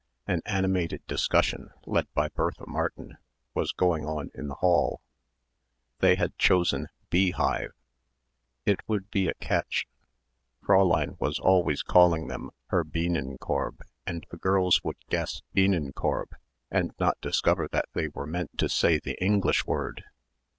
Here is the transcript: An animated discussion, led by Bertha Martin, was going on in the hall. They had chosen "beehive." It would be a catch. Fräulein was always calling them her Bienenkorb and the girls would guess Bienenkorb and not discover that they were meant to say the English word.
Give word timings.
An 0.25 0.41
animated 0.47 1.05
discussion, 1.05 1.69
led 1.85 2.11
by 2.15 2.29
Bertha 2.29 2.65
Martin, 2.65 3.17
was 3.53 3.71
going 3.71 4.03
on 4.03 4.31
in 4.33 4.47
the 4.47 4.55
hall. 4.55 4.99
They 5.99 6.15
had 6.15 6.35
chosen 6.39 6.87
"beehive." 7.11 7.69
It 8.65 8.79
would 8.87 9.11
be 9.11 9.27
a 9.27 9.35
catch. 9.35 9.87
Fräulein 10.65 11.19
was 11.19 11.37
always 11.37 11.83
calling 11.83 12.29
them 12.29 12.49
her 12.69 12.83
Bienenkorb 12.83 13.81
and 14.07 14.25
the 14.31 14.37
girls 14.37 14.83
would 14.83 14.97
guess 15.11 15.43
Bienenkorb 15.55 16.31
and 16.71 16.95
not 16.99 17.21
discover 17.21 17.67
that 17.71 17.85
they 17.93 18.07
were 18.07 18.25
meant 18.25 18.57
to 18.57 18.69
say 18.69 18.97
the 18.97 19.23
English 19.23 19.67
word. 19.67 20.03